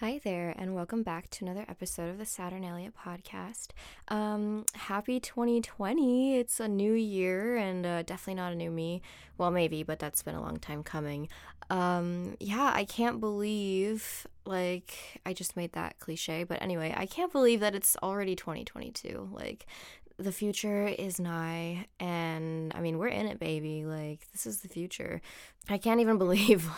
[0.00, 3.70] Hi there, and welcome back to another episode of the Saturnalia podcast.
[4.06, 6.36] Um, happy 2020!
[6.36, 9.02] It's a new year, and uh, definitely not a new me.
[9.38, 11.28] Well, maybe, but that's been a long time coming.
[11.68, 17.32] Um, yeah, I can't believe, like, I just made that cliche, but anyway, I can't
[17.32, 19.30] believe that it's already 2022.
[19.32, 19.66] Like,
[20.18, 24.68] the future is nigh and i mean we're in it baby like this is the
[24.68, 25.20] future
[25.68, 26.68] i can't even believe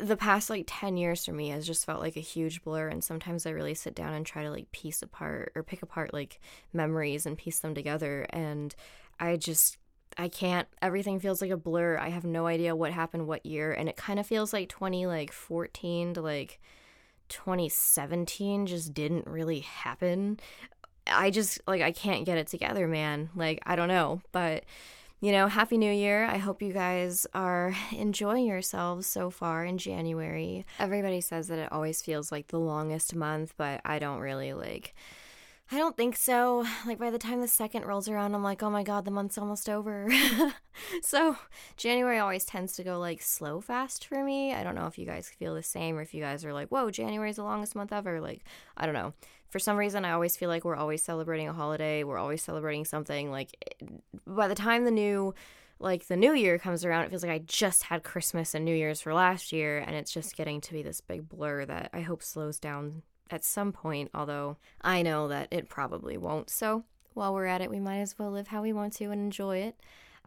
[0.00, 3.02] the past like 10 years for me has just felt like a huge blur and
[3.02, 6.40] sometimes i really sit down and try to like piece apart or pick apart like
[6.72, 8.74] memories and piece them together and
[9.18, 9.78] i just
[10.20, 11.96] I can't everything feels like a blur.
[11.96, 15.06] I have no idea what happened what year and it kind of feels like 20
[15.06, 16.58] like 14 to like
[17.28, 20.40] 2017 just didn't really happen.
[21.08, 23.30] I just like I can't get it together, man.
[23.34, 24.64] Like I don't know, but
[25.20, 26.24] you know, happy new year.
[26.24, 30.64] I hope you guys are enjoying yourselves so far in January.
[30.78, 34.94] Everybody says that it always feels like the longest month, but I don't really like
[35.70, 36.64] I don't think so.
[36.86, 39.36] Like by the time the second rolls around, I'm like, oh my god, the month's
[39.36, 40.08] almost over.
[41.02, 41.36] so
[41.76, 44.54] January always tends to go like slow fast for me.
[44.54, 46.68] I don't know if you guys feel the same or if you guys are like,
[46.68, 48.18] whoa, January's the longest month ever.
[48.18, 48.44] Like,
[48.78, 49.12] I don't know.
[49.48, 52.04] For some reason, I always feel like we're always celebrating a holiday.
[52.04, 53.30] We're always celebrating something.
[53.30, 53.56] Like
[54.26, 55.34] by the time the new
[55.80, 58.74] like the new year comes around, it feels like I just had Christmas and New
[58.74, 62.00] Year's for last year, and it's just getting to be this big blur that I
[62.00, 66.50] hope slows down at some point, although I know that it probably won't.
[66.50, 69.20] So while we're at it, we might as well live how we want to and
[69.20, 69.76] enjoy it.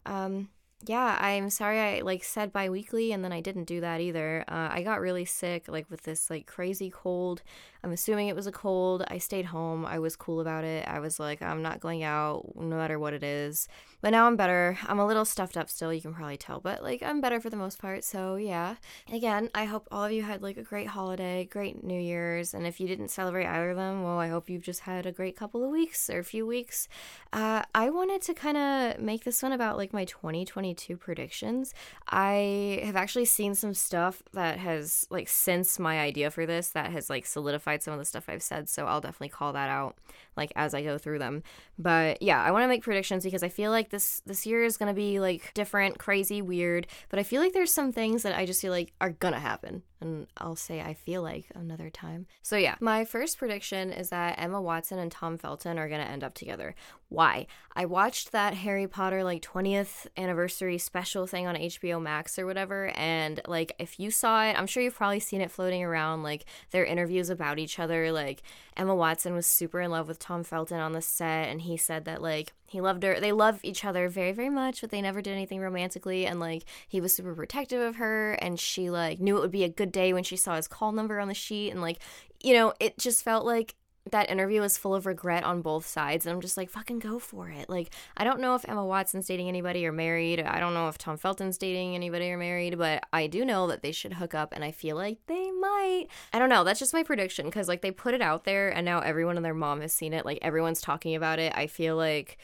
[0.05, 0.49] Um,
[0.85, 4.43] yeah, I'm sorry I like said bi-weekly and then I didn't do that either.
[4.47, 7.43] Uh, I got really sick like with this like crazy cold.
[7.83, 9.03] I'm assuming it was a cold.
[9.07, 9.85] I stayed home.
[9.85, 10.87] I was cool about it.
[10.87, 13.67] I was like I'm not going out no matter what it is.
[14.01, 14.79] But now I'm better.
[14.87, 17.51] I'm a little stuffed up still, you can probably tell, but like I'm better for
[17.51, 18.03] the most part.
[18.03, 18.75] So, yeah.
[19.13, 22.65] Again, I hope all of you had like a great holiday, great New Year's, and
[22.65, 25.37] if you didn't celebrate either of them, well, I hope you've just had a great
[25.37, 26.87] couple of weeks or a few weeks.
[27.31, 31.73] Uh, I wanted to kind of make this one about like my 2022 predictions.
[32.07, 36.91] I have actually seen some stuff that has like since my idea for this that
[36.91, 39.97] has like solidified some of the stuff I've said, so I'll definitely call that out
[40.35, 41.43] like as I go through them.
[41.77, 44.77] But yeah, I want to make predictions because I feel like this this year is
[44.77, 48.37] going to be like different, crazy, weird, but I feel like there's some things that
[48.37, 49.83] I just feel like are going to happen.
[50.01, 52.25] And I'll say I feel like another time.
[52.41, 56.09] So yeah, my first prediction is that Emma Watson and Tom Felton are going to
[56.09, 56.75] end up together.
[57.09, 57.47] Why?
[57.75, 62.87] I watched that Harry Potter like 20th anniversary special thing on HBO Max or whatever
[62.95, 66.45] and like if you saw it, I'm sure you've probably seen it floating around like
[66.71, 68.41] their interviews about each other like
[68.77, 72.05] Emma Watson was super in love with Tom Felton on the set, and he said
[72.05, 73.19] that like he loved her.
[73.19, 76.25] They love each other very, very much, but they never did anything romantically.
[76.25, 79.65] And like he was super protective of her, and she like knew it would be
[79.65, 81.99] a good day when she saw his call number on the sheet, and like
[82.41, 83.75] you know, it just felt like
[84.09, 87.19] that interview was full of regret on both sides and i'm just like fucking go
[87.19, 87.69] for it.
[87.69, 90.41] Like i don't know if emma watson's dating anybody or married.
[90.41, 93.83] I don't know if tom felton's dating anybody or married but i do know that
[93.83, 96.07] they should hook up and i feel like they might.
[96.33, 96.63] I don't know.
[96.63, 99.45] That's just my prediction because like they put it out there and now everyone and
[99.45, 100.25] their mom has seen it.
[100.25, 101.53] Like everyone's talking about it.
[101.55, 102.37] I feel like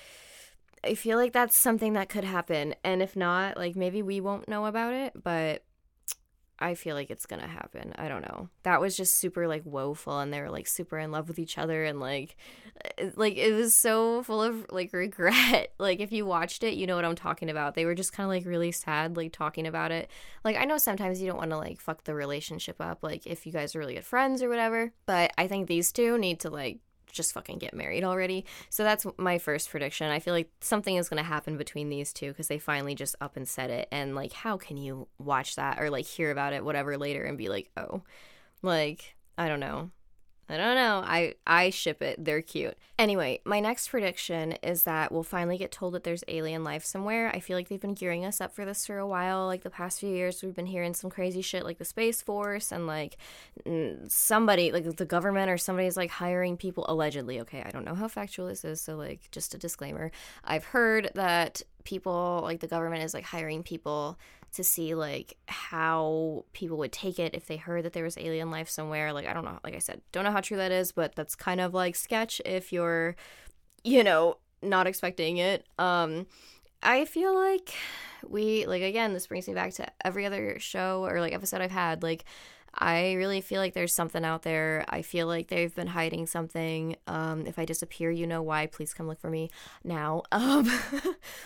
[0.83, 2.75] I feel like that's something that could happen.
[2.83, 5.63] And if not, like maybe we won't know about it, but
[6.59, 7.93] I feel like it's gonna happen.
[7.97, 8.49] I don't know.
[8.63, 11.57] That was just super like woeful, and they were like super in love with each
[11.57, 12.35] other, and like,
[12.99, 15.73] uh, like it was so full of like regret.
[15.77, 17.75] Like if you watched it, you know what I'm talking about.
[17.75, 20.09] They were just kind of like really sad, like talking about it.
[20.43, 23.45] Like I know sometimes you don't want to like fuck the relationship up, like if
[23.45, 24.91] you guys are really good friends or whatever.
[25.05, 26.79] But I think these two need to like
[27.11, 28.45] just fucking get married already.
[28.69, 30.09] So that's my first prediction.
[30.09, 33.15] I feel like something is going to happen between these two because they finally just
[33.21, 33.87] up and said it.
[33.91, 37.37] And like, how can you watch that or like hear about it, whatever, later and
[37.37, 38.03] be like, oh,
[38.61, 39.91] like, I don't know.
[40.49, 41.03] I don't know.
[41.05, 42.23] I I ship it.
[42.23, 42.77] They're cute.
[42.97, 47.29] Anyway, my next prediction is that we'll finally get told that there's alien life somewhere.
[47.33, 49.45] I feel like they've been gearing us up for this for a while.
[49.45, 52.71] Like the past few years, we've been hearing some crazy shit like the Space Force
[52.71, 53.17] and like
[54.07, 57.41] somebody, like the government or somebody's like hiring people allegedly.
[57.41, 60.11] Okay, I don't know how factual this is, so like just a disclaimer.
[60.45, 64.19] I've heard that people like the government is like hiring people
[64.51, 68.51] to see like how people would take it if they heard that there was alien
[68.51, 69.13] life somewhere.
[69.13, 71.33] Like I don't know, like I said, don't know how true that is, but that's
[71.33, 73.15] kind of like sketch if you're
[73.85, 75.65] you know, not expecting it.
[75.79, 76.27] Um
[76.83, 77.73] I feel like
[78.27, 81.71] we like again, this brings me back to every other show or like episode I've
[81.71, 82.25] had like
[82.79, 84.85] I really feel like there's something out there.
[84.87, 86.95] I feel like they've been hiding something.
[87.07, 88.67] Um, if I disappear, you know why.
[88.67, 89.49] Please come look for me
[89.83, 90.23] now.
[90.37, 90.71] Um,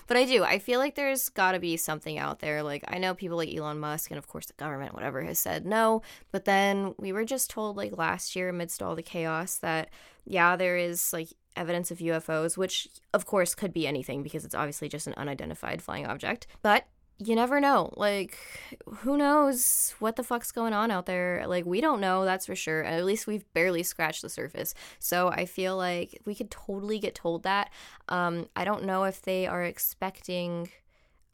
[0.07, 0.43] but I do.
[0.43, 2.61] I feel like there's got to be something out there.
[2.61, 5.65] Like, I know people like Elon Musk and, of course, the government, whatever, has said
[5.65, 6.01] no.
[6.31, 9.89] But then we were just told, like, last year, amidst all the chaos, that,
[10.25, 14.55] yeah, there is, like, evidence of UFOs, which, of course, could be anything because it's
[14.55, 16.47] obviously just an unidentified flying object.
[16.61, 16.85] But
[17.23, 17.93] you never know.
[17.95, 18.37] Like,
[18.85, 21.45] who knows what the fuck's going on out there?
[21.47, 22.83] Like, we don't know, that's for sure.
[22.83, 24.73] At least we've barely scratched the surface.
[24.99, 27.69] So I feel like we could totally get told that.
[28.09, 30.69] Um, I don't know if they are expecting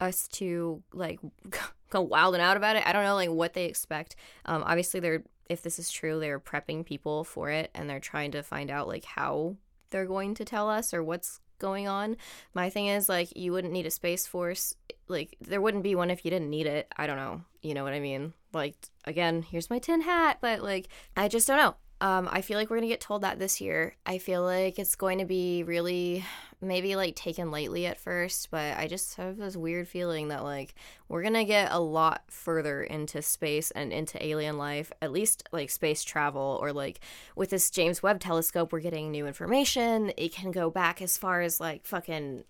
[0.00, 1.20] us to like
[1.90, 2.86] go wild and out about it.
[2.86, 4.16] I don't know like what they expect.
[4.44, 8.30] Um, obviously they're if this is true, they're prepping people for it and they're trying
[8.32, 9.56] to find out like how
[9.90, 12.16] they're going to tell us or what's going on.
[12.54, 14.74] My thing is like you wouldn't need a space force
[15.08, 16.86] like there wouldn't be one if you didn't need it.
[16.96, 17.42] I don't know.
[17.62, 18.32] You know what I mean?
[18.52, 21.74] Like again, here's my tin hat, but like I just don't know.
[22.00, 23.96] Um, I feel like we're gonna get told that this year.
[24.06, 26.24] I feel like it's going to be really
[26.60, 30.74] maybe like taken lightly at first, but I just have this weird feeling that like
[31.08, 35.70] we're gonna get a lot further into space and into alien life, at least like
[35.70, 37.00] space travel, or like
[37.36, 40.12] with this James Webb telescope, we're getting new information.
[40.16, 42.44] It can go back as far as like fucking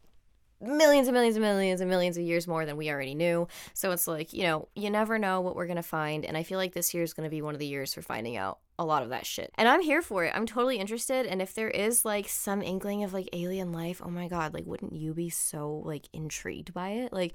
[0.61, 3.47] millions and millions and millions and millions of years more than we already knew.
[3.75, 6.25] So it's like, you know, you never know what we're going to find.
[6.25, 8.03] And I feel like this year is going to be one of the years for
[8.03, 9.53] finding out a lot of that shit.
[9.57, 10.33] And I'm here for it.
[10.35, 11.27] I'm totally interested.
[11.27, 14.67] And if there is like some inkling of like alien life, oh my God, like
[14.67, 17.13] wouldn't you be so like intrigued by it?
[17.13, 17.33] Like,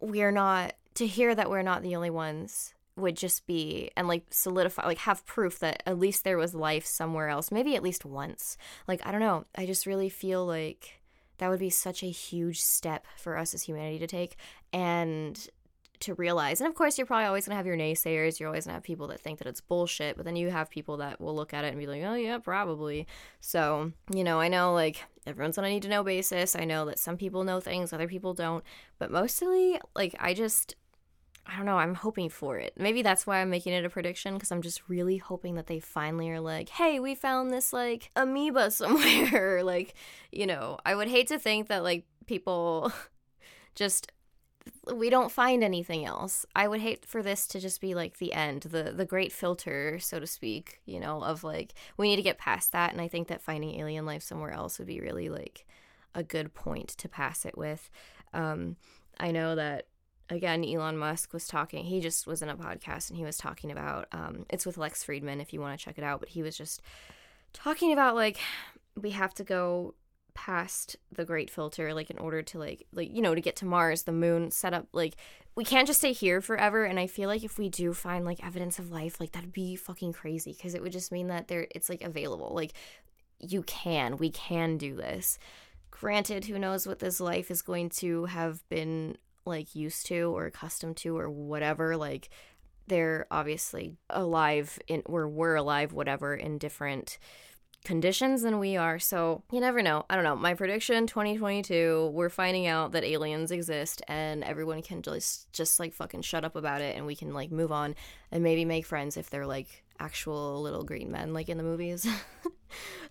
[0.00, 4.24] we're not, to hear that we're not the only ones would just be and like
[4.30, 8.04] solidify like have proof that at least there was life somewhere else maybe at least
[8.04, 11.00] once like i don't know i just really feel like
[11.38, 14.36] that would be such a huge step for us as humanity to take
[14.74, 15.48] and
[16.02, 16.60] to realize.
[16.60, 18.38] And of course, you're probably always going to have your naysayers.
[18.38, 20.70] You're always going to have people that think that it's bullshit, but then you have
[20.70, 23.06] people that will look at it and be like, oh, yeah, probably.
[23.40, 26.54] So, you know, I know like everyone's on a need to know basis.
[26.56, 28.64] I know that some people know things, other people don't.
[28.98, 30.76] But mostly, like, I just,
[31.46, 32.74] I don't know, I'm hoping for it.
[32.76, 35.80] Maybe that's why I'm making it a prediction because I'm just really hoping that they
[35.80, 39.62] finally are like, hey, we found this like amoeba somewhere.
[39.64, 39.94] like,
[40.30, 42.92] you know, I would hate to think that like people
[43.74, 44.12] just
[44.92, 46.44] we don't find anything else.
[46.54, 49.98] I would hate for this to just be like the end, the the great filter,
[49.98, 53.08] so to speak, you know, of like we need to get past that and I
[53.08, 55.66] think that finding alien life somewhere else would be really like
[56.14, 57.90] a good point to pass it with.
[58.32, 58.76] Um
[59.18, 59.86] I know that
[60.32, 61.84] again, Elon Musk was talking.
[61.84, 65.04] He just was in a podcast and he was talking about um, it's with Lex
[65.04, 66.20] Fridman if you want to check it out.
[66.20, 66.80] But he was just
[67.52, 68.38] talking about like
[69.00, 69.94] we have to go
[70.34, 73.66] past the great filter like in order to like like you know to get to
[73.66, 75.14] mars the moon set up like
[75.54, 76.84] we can't just stay here forever.
[76.84, 79.76] And i feel like if we do find like evidence of life like that'd be
[79.76, 82.52] fucking crazy because it would just mean that there it's like available.
[82.54, 82.72] Like
[83.38, 85.38] you can we can do this.
[85.90, 90.46] Granted who knows what this life is going to have been like used to or
[90.46, 91.96] accustomed to or whatever.
[91.96, 92.30] Like
[92.86, 97.18] they're obviously alive in or we're alive whatever in different
[97.84, 100.04] conditions than we are so you never know.
[100.08, 100.36] I don't know.
[100.36, 105.92] My prediction 2022 we're finding out that aliens exist and everyone can just just like
[105.92, 107.94] fucking shut up about it and we can like move on
[108.30, 112.06] and maybe make friends if they're like actual little green men like in the movies.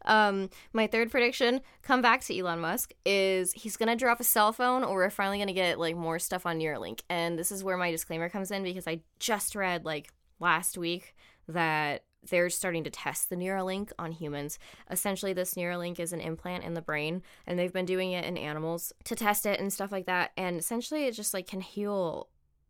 [0.06, 4.51] Um, my third prediction, come back to Elon Musk, is he's gonna drop a cell
[4.53, 7.01] phone, or we're finally gonna get like more stuff on Neuralink.
[7.09, 11.15] And this is where my disclaimer comes in because I just read like last week
[11.47, 14.59] that they're starting to test the Neuralink on humans.
[14.89, 18.38] Essentially, this Neuralink is an implant in the brain, and they've been doing it in
[18.38, 20.31] animals to test it and stuff like that.
[20.38, 22.27] And essentially, it just like can heal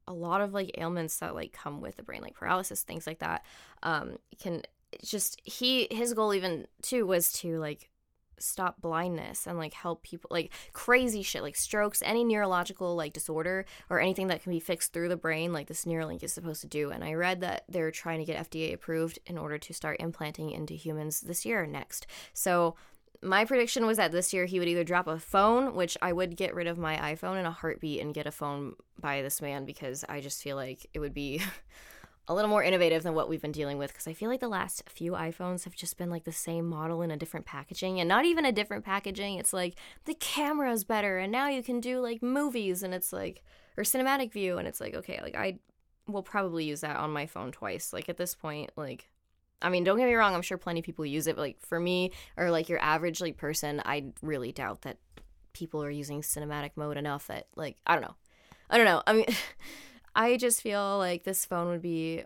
[0.08, 3.20] a lot of like ailments that like come with the brain, like paralysis, things like
[3.20, 3.46] that.
[3.84, 4.64] Um, can
[5.04, 7.91] just he his goal even too was to like
[8.42, 13.66] stop blindness and like help people like crazy shit like strokes any neurological like disorder
[13.90, 16.68] or anything that can be fixed through the brain like this neuralink is supposed to
[16.68, 16.92] do.
[16.92, 20.52] And i read that they're trying to get fda approved in order to start implanting
[20.52, 22.08] into humans this year or next.
[22.34, 22.76] So
[23.22, 26.36] my prediction was that this year he would either drop a phone which i would
[26.36, 29.64] get rid of my iphone in a heartbeat and get a phone by this man
[29.64, 31.40] because i just feel like it would be
[32.28, 34.48] a little more innovative than what we've been dealing with because I feel like the
[34.48, 38.08] last few iPhones have just been like the same model in a different packaging and
[38.08, 39.36] not even a different packaging.
[39.36, 39.76] It's like
[40.06, 43.44] the camera's better and now you can do like movies and it's like
[43.78, 45.60] or cinematic view and it's like okay, like I
[46.08, 47.92] will probably use that on my phone twice.
[47.92, 49.10] Like at this point, like
[49.62, 51.60] I mean, don't get me wrong, I'm sure plenty of people use it, but like
[51.60, 54.98] for me or like your average like person, I really doubt that
[55.54, 58.16] people are using cinematic mode enough that like I don't know.
[58.70, 59.02] I don't know.
[59.08, 59.26] I mean
[60.16, 62.24] I just feel like this phone would be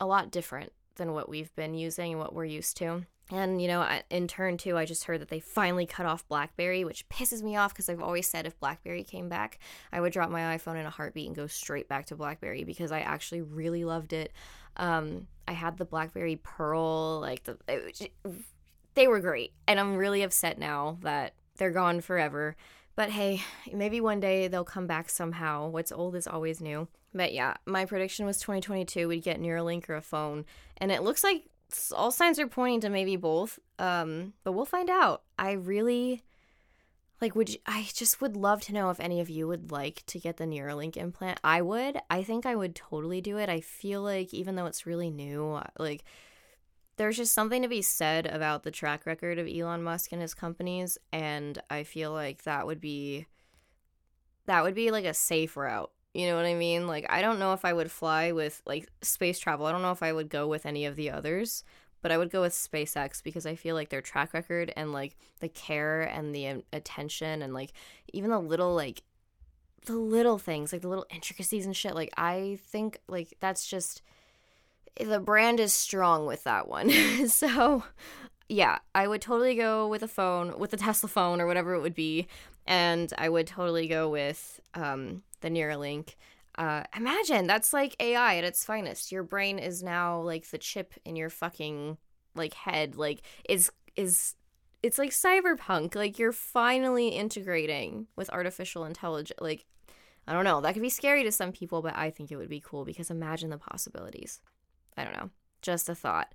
[0.00, 3.04] a lot different than what we've been using and what we're used to.
[3.32, 6.84] And, you know, in turn, too, I just heard that they finally cut off Blackberry,
[6.84, 9.58] which pisses me off because I've always said if Blackberry came back,
[9.90, 12.92] I would drop my iPhone in a heartbeat and go straight back to Blackberry because
[12.92, 14.30] I actually really loved it.
[14.76, 18.12] Um, I had the Blackberry Pearl, like, the, it,
[18.92, 19.54] they were great.
[19.66, 22.56] And I'm really upset now that they're gone forever.
[22.96, 25.68] But hey, maybe one day they'll come back somehow.
[25.68, 26.88] What's old is always new.
[27.12, 30.44] But yeah, my prediction was 2022 we'd get Neuralink or a phone.
[30.76, 31.44] And it looks like
[31.92, 33.58] all signs are pointing to maybe both.
[33.78, 35.22] Um, but we'll find out.
[35.38, 36.22] I really
[37.20, 40.02] like would you, I just would love to know if any of you would like
[40.06, 41.40] to get the Neuralink implant.
[41.42, 41.98] I would.
[42.10, 43.48] I think I would totally do it.
[43.48, 46.04] I feel like even though it's really new, like
[46.96, 50.34] there's just something to be said about the track record of Elon Musk and his
[50.34, 53.26] companies and I feel like that would be
[54.46, 55.90] that would be like a safe route.
[56.12, 56.86] You know what I mean?
[56.86, 59.66] Like I don't know if I would fly with like space travel.
[59.66, 61.64] I don't know if I would go with any of the others,
[62.02, 65.16] but I would go with SpaceX because I feel like their track record and like
[65.40, 67.72] the care and the um, attention and like
[68.12, 69.02] even the little like
[69.86, 74.02] the little things, like the little intricacies and shit, like I think like that's just
[74.98, 76.90] the brand is strong with that one.
[77.28, 77.84] so,
[78.48, 81.80] yeah, I would totally go with a phone, with a Tesla phone or whatever it
[81.80, 82.26] would be,
[82.66, 86.14] and I would totally go with um, the Neuralink.
[86.56, 89.10] Uh, imagine that's like AI at its finest.
[89.10, 91.98] Your brain is now like the chip in your fucking
[92.34, 92.96] like head.
[92.96, 94.36] Like is is
[94.82, 95.94] it's like cyberpunk.
[95.94, 99.40] Like you're finally integrating with artificial intelligence.
[99.40, 99.66] Like
[100.28, 100.60] I don't know.
[100.60, 103.10] That could be scary to some people, but I think it would be cool because
[103.10, 104.40] imagine the possibilities.
[104.96, 105.30] I don't know.
[105.62, 106.32] Just a thought.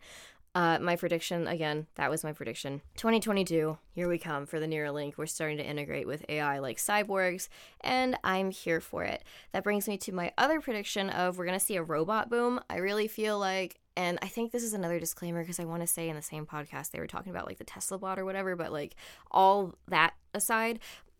[0.55, 2.81] Uh, my prediction again, that was my prediction.
[2.97, 5.15] 2022, here we come for the Neuralink.
[5.15, 7.49] We're starting to integrate with AI like cyborgs,
[7.81, 9.23] and I'm here for it.
[9.51, 12.59] That brings me to my other prediction of we're gonna see a robot boom.
[12.67, 15.87] I really feel like, and I think this is another disclaimer because I want to
[15.87, 18.55] say in the same podcast they were talking about like the Tesla bot or whatever,
[18.55, 18.95] but like
[19.29, 20.79] all that aside,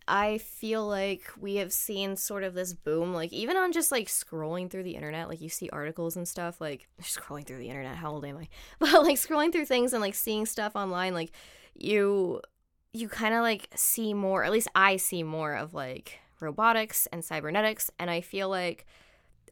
[0.10, 4.08] I feel like we have seen sort of this boom, like even on just like
[4.08, 7.96] scrolling through the internet, like you see articles and stuff, like scrolling through the internet,
[7.96, 8.48] how old am I?
[8.80, 11.32] But like scrolling through things and like seeing stuff online, like
[11.76, 12.42] you
[12.92, 17.24] you kind of like see more, at least I see more of like robotics and
[17.24, 18.88] cybernetics, and I feel like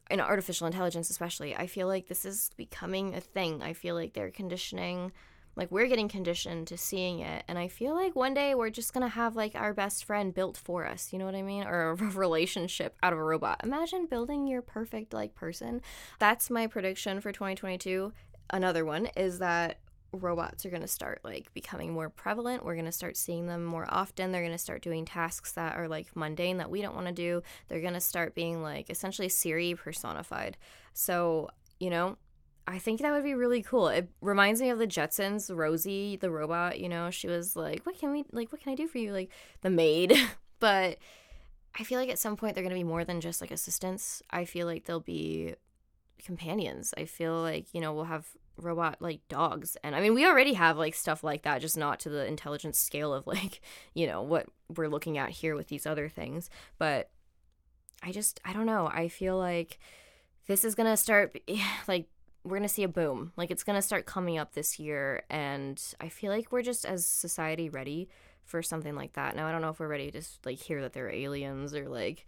[0.10, 3.62] in artificial intelligence especially, I feel like this is becoming a thing.
[3.62, 5.12] I feel like they're conditioning
[5.58, 8.94] like we're getting conditioned to seeing it and i feel like one day we're just
[8.94, 11.64] gonna have like our best friend built for us you know what i mean?
[11.64, 13.62] Or a relationship out of a robot.
[13.64, 15.82] Imagine building your perfect like person.
[16.20, 18.14] That's my prediction for 2022
[18.52, 19.80] another one is that
[20.14, 22.64] robots are going to start like becoming more prevalent.
[22.64, 24.32] We're going to start seeing them more often.
[24.32, 27.14] They're going to start doing tasks that are like mundane that we don't want to
[27.14, 27.44] do.
[27.68, 30.58] They're going to start being like essentially siri personified.
[30.94, 31.50] So
[31.80, 32.18] you know
[32.67, 33.88] I think that would be really cool.
[33.88, 37.97] It reminds me of the Jetsons, Rosie, the robot, you know, she was like, "What
[37.97, 39.31] can we like what can I do for you?" like
[39.62, 40.13] the maid.
[40.59, 40.97] but
[41.79, 44.21] I feel like at some point they're going to be more than just like assistants.
[44.31, 45.55] I feel like they'll be
[46.24, 46.93] companions.
[46.97, 49.77] I feel like, you know, we'll have robot like dogs.
[49.83, 52.79] And I mean, we already have like stuff like that, just not to the intelligence
[52.79, 53.62] scale of like,
[53.93, 56.50] you know, what we're looking at here with these other things.
[56.77, 57.12] But
[58.03, 58.88] I just I don't know.
[58.91, 59.79] I feel like
[60.47, 61.39] this is going to start
[61.88, 62.07] like
[62.48, 63.34] we're going to see a boom.
[63.36, 66.86] Like it's going to start coming up this year and I feel like we're just
[66.86, 68.10] as society ready
[68.44, 69.36] for something like that.
[69.36, 72.25] Now I don't know if we're ready to like hear that they're aliens or like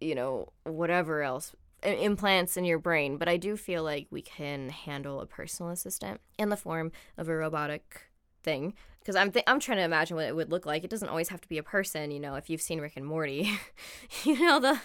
[0.00, 4.70] you know whatever else implants in your brain, but I do feel like we can
[4.70, 8.11] handle a personal assistant in the form of a robotic
[8.42, 10.84] thing because I'm th- I'm trying to imagine what it would look like.
[10.84, 12.36] It doesn't always have to be a person, you know.
[12.36, 13.50] If you've seen Rick and Morty,
[14.24, 14.80] you know the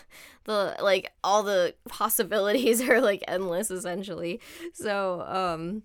[0.46, 4.42] the like all the possibilities are like endless essentially.
[4.74, 5.84] So um,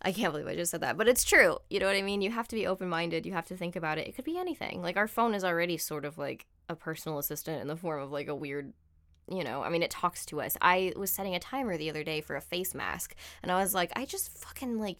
[0.00, 1.58] I can't believe I just said that, but it's true.
[1.70, 2.22] You know what I mean?
[2.22, 3.26] You have to be open minded.
[3.26, 4.06] You have to think about it.
[4.06, 4.80] It could be anything.
[4.80, 8.12] Like our phone is already sort of like a personal assistant in the form of
[8.12, 8.72] like a weird
[9.30, 10.56] you know, I mean, it talks to us.
[10.60, 13.72] I was setting a timer the other day for a face mask, and I was
[13.72, 14.98] like, I just fucking like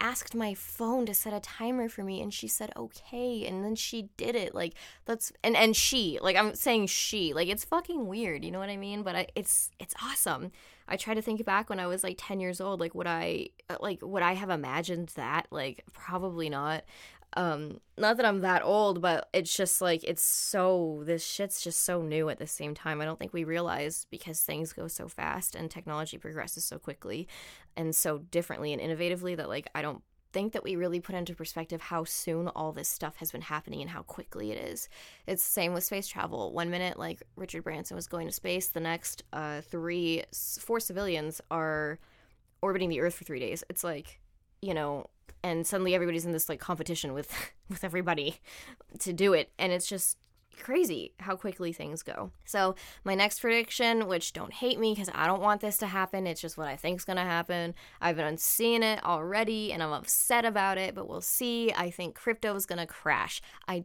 [0.00, 3.74] asked my phone to set a timer for me and she said okay and then
[3.74, 4.74] she did it like
[5.04, 8.70] that's and and she like i'm saying she like it's fucking weird you know what
[8.70, 9.02] i mean?
[9.02, 10.52] But I, it's it's awesome.
[10.90, 13.48] I try to think back when i was like 10 years old like would i
[13.68, 15.46] uh, like would i have imagined that?
[15.50, 16.84] Like probably not
[17.36, 21.84] um not that i'm that old but it's just like it's so this shit's just
[21.84, 25.08] so new at the same time i don't think we realize because things go so
[25.08, 27.28] fast and technology progresses so quickly
[27.76, 31.34] and so differently and innovatively that like i don't think that we really put into
[31.34, 34.88] perspective how soon all this stuff has been happening and how quickly it is.
[35.26, 36.52] It's the same with space travel.
[36.52, 40.22] One minute, like Richard Branson was going to space, the next, uh, three,
[40.60, 41.98] four civilians are
[42.60, 43.64] orbiting the earth for 3 days.
[43.70, 44.20] It's like,
[44.60, 45.06] you know,
[45.42, 47.32] and suddenly everybody's in this like competition with
[47.68, 48.40] with everybody
[48.98, 50.18] to do it and it's just
[50.58, 52.30] crazy how quickly things go.
[52.44, 56.26] So, my next prediction, which don't hate me because I don't want this to happen,
[56.26, 57.74] it's just what I think's going to happen.
[58.00, 61.72] I've been seeing it already and I'm upset about it, but we'll see.
[61.72, 63.40] I think crypto is going to crash.
[63.66, 63.84] I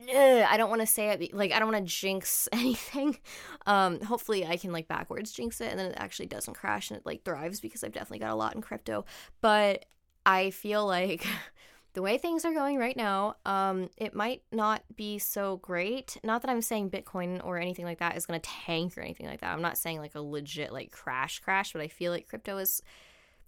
[0.00, 3.18] I don't want to say it like I don't want to jinx anything.
[3.66, 6.98] Um, hopefully I can like backwards jinx it and then it actually doesn't crash and
[6.98, 9.04] it like thrives because I've definitely got a lot in crypto.
[9.40, 9.86] But
[10.24, 11.26] I feel like
[11.94, 16.16] the way things are going right now, um, it might not be so great.
[16.22, 19.26] Not that I'm saying Bitcoin or anything like that is going to tank or anything
[19.26, 19.52] like that.
[19.52, 22.82] I'm not saying like a legit like crash crash, but I feel like crypto is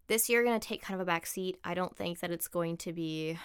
[0.08, 1.58] this year going to take kind of a back seat.
[1.62, 3.38] I don't think that it's going to be.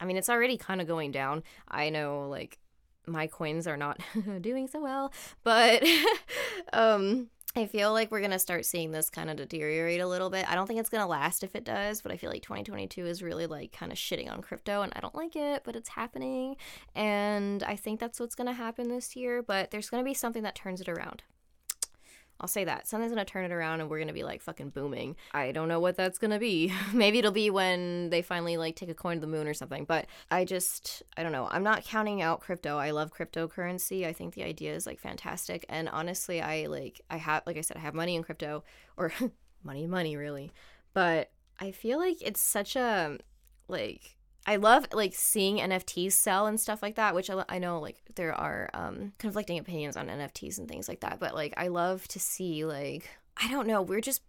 [0.00, 1.42] I mean, it's already kind of going down.
[1.66, 2.58] I know like
[3.06, 4.00] my coins are not
[4.40, 5.82] doing so well, but
[6.72, 10.28] um I feel like we're going to start seeing this kind of deteriorate a little
[10.28, 10.48] bit.
[10.50, 13.06] I don't think it's going to last if it does, but I feel like 2022
[13.06, 15.88] is really like kind of shitting on crypto and I don't like it, but it's
[15.88, 16.56] happening.
[16.94, 20.12] And I think that's what's going to happen this year, but there's going to be
[20.12, 21.22] something that turns it around.
[22.40, 22.86] I'll say that.
[22.86, 25.16] Something's gonna turn it around and we're gonna be like fucking booming.
[25.32, 26.72] I don't know what that's gonna be.
[26.92, 29.84] Maybe it'll be when they finally like take a coin to the moon or something.
[29.84, 31.48] But I just I don't know.
[31.50, 32.76] I'm not counting out crypto.
[32.76, 34.06] I love cryptocurrency.
[34.06, 35.64] I think the idea is like fantastic.
[35.68, 38.64] And honestly, I like I have like I said, I have money in crypto
[38.96, 39.12] or
[39.62, 40.52] money money really.
[40.92, 43.18] But I feel like it's such a
[43.68, 44.15] like
[44.46, 48.00] I love like seeing NFTs sell and stuff like that, which I, I know like
[48.14, 51.18] there are um, conflicting opinions on NFTs and things like that.
[51.18, 54.22] But like I love to see like I don't know, we're just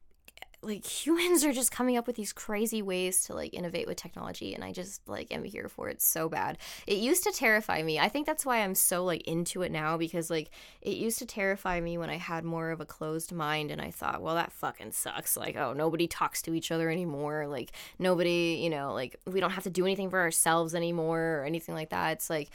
[0.68, 4.54] like humans are just coming up with these crazy ways to like innovate with technology
[4.54, 6.58] and i just like am here for it so bad.
[6.86, 8.00] It used to terrify me.
[8.00, 10.50] I think that's why i'm so like into it now because like
[10.82, 13.92] it used to terrify me when i had more of a closed mind and i
[13.92, 15.38] thought well that fucking sucks.
[15.38, 17.48] Like oh nobody talks to each other anymore.
[17.48, 21.44] Like nobody you know like we don't have to do anything for ourselves anymore or
[21.46, 22.12] anything like that.
[22.12, 22.50] It's like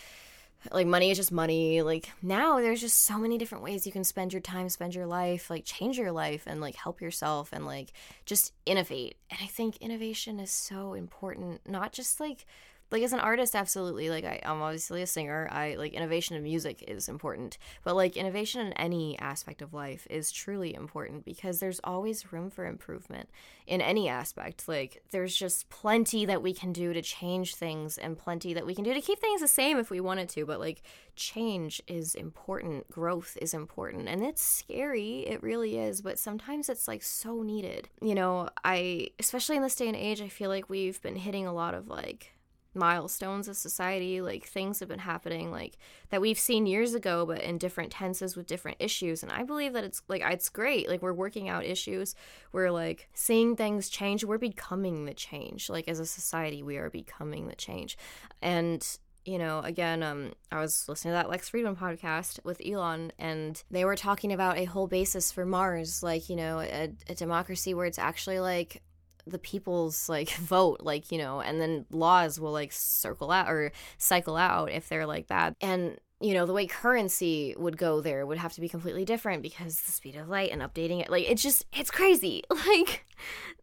[0.70, 1.82] like money is just money.
[1.82, 5.06] Like now there's just so many different ways you can spend your time spend your
[5.06, 7.92] life like change your life and like help yourself and like
[8.24, 9.16] just innovate.
[9.30, 12.46] And i think innovation is so important not just like
[12.92, 15.48] like as an artist absolutely like I, i'm obviously a singer.
[15.50, 20.06] I like innovation in music is important but like innovation in any aspect of life
[20.10, 23.28] is truly important because there's always room for improvement
[23.66, 24.68] in any aspect.
[24.68, 28.74] Like there's just plenty that we can do to change things and plenty that we
[28.74, 30.82] can do to keep things the same if we wanted to but like
[31.16, 32.90] change is important.
[32.90, 35.20] Growth is important and it's scary.
[35.20, 37.88] It really is but sometimes it's like so needed.
[38.00, 41.46] You know i especially in this day and age i feel like we've been hitting
[41.46, 42.31] a lot of like
[42.74, 45.76] milestones of society like things have been happening like
[46.10, 49.22] that we've seen years ago but in different tenses with different issues.
[49.22, 50.88] And i believe that it's like it's great.
[50.88, 52.14] Like we're working out issues.
[52.52, 54.24] We're like seeing things change.
[54.24, 55.68] We're becoming the change.
[55.68, 57.96] Like as a society we are becoming the change.
[58.40, 58.86] And
[59.24, 63.62] you know, again, um, I was listening to that Lex Fridman podcast with Elon, and
[63.70, 67.72] they were talking about a whole basis for Mars, like, you know, a, a democracy
[67.72, 68.82] where it's actually like
[69.26, 73.72] the people's like vote like you know and then laws will like circle out or
[73.98, 75.56] cycle out if they're like that.
[75.60, 79.42] And you know the way currency would go there would have to be completely different
[79.42, 82.42] because the speed of light and updating it like it's just it's crazy.
[82.72, 83.04] Like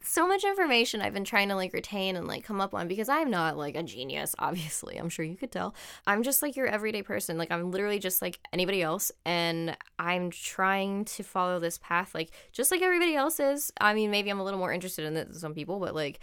[0.04, 3.10] so much information i've been trying to like retain and like come up on because
[3.10, 4.98] i'm not like a genius obviously.
[4.98, 5.74] I'm sure you could tell.
[6.06, 7.38] I'm just like your everyday person.
[7.38, 12.32] Like i'm literally just like anybody else and i'm trying to follow this path like
[12.52, 13.72] just like everybody else is.
[13.80, 16.20] I mean maybe i'm a little more interested in it than some people but like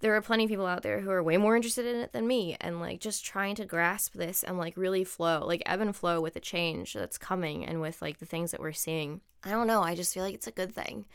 [0.00, 2.26] there are plenty of people out there who are way more interested in it than
[2.26, 5.96] me and like just trying to grasp this and like really flow like ebb and
[5.96, 9.20] flow with the change that's coming and with like the things that we're seeing.
[9.44, 9.82] I don't know.
[9.82, 11.06] I just feel like it's a good thing.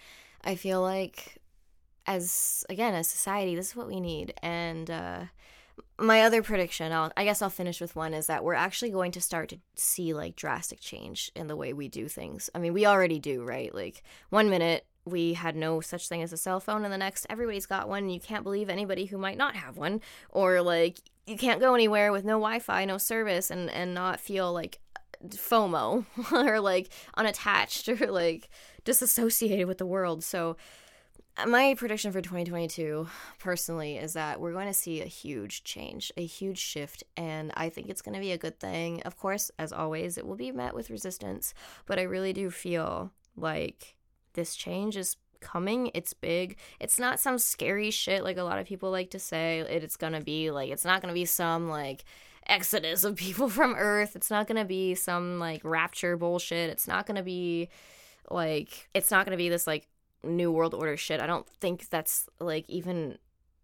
[0.43, 1.37] I feel like
[2.05, 4.33] as again as society this is what we need.
[4.41, 5.25] And uh
[5.97, 9.11] my other prediction I'll, i guess i'll finish with one is that we're actually going
[9.13, 12.49] to start to see like drastic change in the way we do things.
[12.53, 13.73] I mean we already do right?
[13.73, 17.25] Like one minute we had no such thing as a cell phone and the next
[17.29, 20.01] everybody's got one and you can't believe anybody who might not have one.
[20.29, 24.53] Or like you can't go anywhere with no wi-fi no service and and not feel
[24.53, 24.79] like
[25.29, 28.49] fomo or like unattached or like
[28.83, 30.23] disassociated with the world.
[30.23, 30.57] So
[31.47, 33.07] my prediction for 2022
[33.39, 37.69] personally is that we're going to see a huge change a huge shift and i
[37.69, 39.01] think it's going to be a good thing.
[39.01, 41.53] Of course as always it will be met with resistance
[41.87, 43.95] but i really do feel like
[44.33, 45.91] this change is coming.
[45.93, 46.57] It's big.
[46.79, 49.59] It's not some scary shit like a lot of people like to say.
[49.59, 52.05] It's gonna be like, it's not gonna be some like
[52.47, 54.15] exodus of people from Earth.
[54.15, 56.69] It's not gonna be some like rapture bullshit.
[56.69, 57.69] It's not gonna be
[58.31, 59.87] like, it's not gonna be this like
[60.23, 61.21] new world order shit.
[61.21, 63.17] I don't think that's like even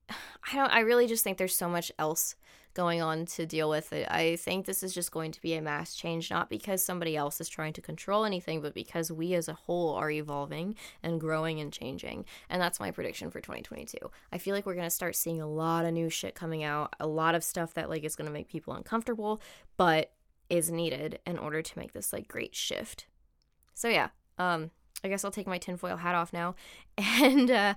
[0.51, 2.35] I don't I really just think there's so much else
[2.73, 4.07] going on to deal with it.
[4.09, 7.41] I think this is just going to be a mass change, not because somebody else
[7.41, 11.59] is trying to control anything, but because we as a whole are evolving and growing
[11.59, 12.25] and changing.
[12.49, 13.97] And that's my prediction for 2022.
[14.31, 16.95] I feel like we're going to start seeing a lot of new shit coming out,
[16.99, 19.41] a lot of stuff that like is going to make people uncomfortable,
[19.75, 20.11] but
[20.49, 23.07] is needed in order to make this like great shift.
[23.73, 24.71] So yeah, um
[25.03, 26.55] I guess I'll take my tinfoil hat off now
[26.97, 27.73] and uh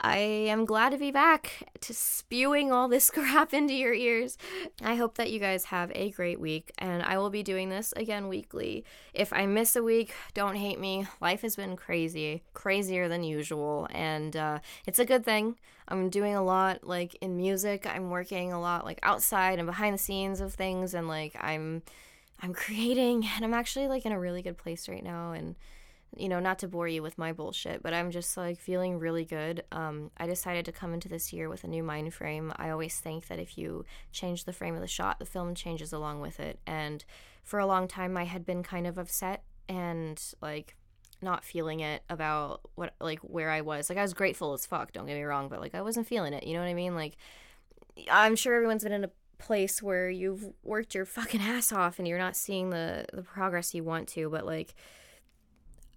[0.00, 4.38] I am glad to be back to spewing all this crap into your ears.
[4.82, 7.92] I hope that you guys have a great week, and I will be doing this
[7.96, 8.84] again weekly.
[9.12, 11.08] If I miss a week, don't hate me.
[11.20, 15.56] Life has been crazy, crazier than usual, and uh, it's a good thing.
[15.88, 17.84] I'm doing a lot like in music.
[17.86, 21.82] I'm working a lot like outside and behind the scenes of things, and like I'm
[22.40, 25.56] I'm creating, and I'm actually like in a really good place right now, and
[26.16, 29.24] you know, not to bore you with my bullshit, but I'm just like feeling really
[29.24, 29.64] good.
[29.72, 32.52] Um, I decided to come into this year with a new mind frame.
[32.56, 35.92] I always think that if you change the frame of the shot, the film changes
[35.92, 36.60] along with it.
[36.66, 37.04] And
[37.44, 40.76] for a long time, I had been kind of upset and like
[41.20, 43.88] not feeling it about what like where I was.
[43.88, 46.32] Like I was grateful as fuck, don't get me wrong, but like I wasn't feeling
[46.32, 46.46] it.
[46.46, 46.94] You know what I mean?
[46.94, 47.16] Like
[48.10, 52.08] I'm sure everyone's been in a place where you've worked your fucking ass off and
[52.08, 54.74] you're not seeing the the progress you want to, but like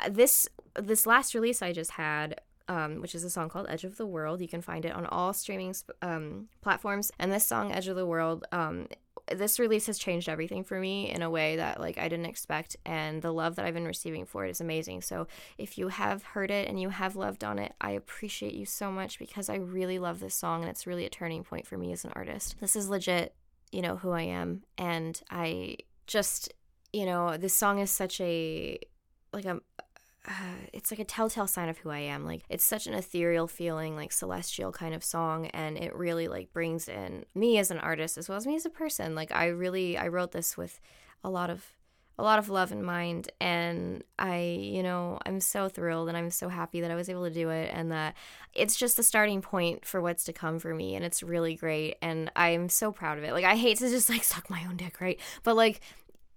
[0.10, 0.48] this
[0.80, 4.06] this last release I just had, um, which is a song called "Edge of the
[4.06, 7.12] World." You can find it on all streaming um, platforms.
[7.20, 8.88] And this song, "Edge of the World," um,
[9.36, 12.76] this release has changed everything for me in a way that like I didn't expect,
[12.86, 15.02] and the love that I've been receiving for it is amazing.
[15.02, 18.66] So if you have heard it and you have loved on it, I appreciate you
[18.66, 21.78] so much because I really love this song, and it's really a turning point for
[21.78, 22.56] me as an artist.
[22.60, 23.34] This is legit,
[23.72, 26.54] you know, who I am, and I just,
[26.92, 28.80] you know, this song is such a
[29.34, 29.62] like a
[30.28, 32.26] uh, it's like a telltale sign of who I am.
[32.26, 36.54] Like it's such an ethereal feeling, like celestial kind of song, and it really like
[36.54, 39.16] brings in me as an artist as well as me as a person.
[39.16, 40.80] Like I really I wrote this with
[41.24, 41.76] a lot of
[42.20, 46.30] a lot of love in mind and I, you know, I'm so thrilled and I'm
[46.30, 48.16] so happy that I was able to do it and that
[48.54, 51.96] it's just the starting point for what's to come for me and it's really great
[52.00, 53.34] and I'm so proud of it.
[53.34, 55.20] Like I hate to just like suck my own dick, right?
[55.42, 55.82] But like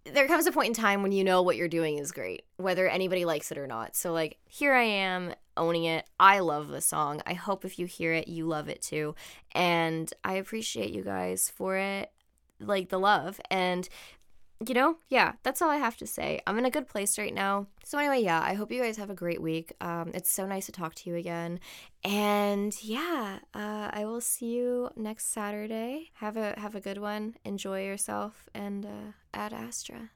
[0.04, 2.88] there comes a point in time when you know what you're doing is great, whether
[2.88, 3.96] anybody likes it or not.
[3.96, 6.06] So, like, here I am owning it.
[6.20, 7.22] I love the song.
[7.26, 9.14] I hope if you hear it, you love it too.
[9.52, 12.10] And I appreciate you guys for it,
[12.60, 13.40] like the love.
[13.50, 13.88] And,
[14.66, 16.40] you know, yeah, that's all I have to say.
[16.46, 17.66] I'm in a good place right now.
[17.84, 19.72] So, anyway, yeah, I hope you guys have a great week.
[19.80, 21.60] Um, it's so nice to talk to you again.
[22.02, 26.10] And yeah, uh, I will see you next Saturday.
[26.14, 27.34] Have a have a good one.
[27.44, 30.10] Enjoy yourself and uh, Ad Astra.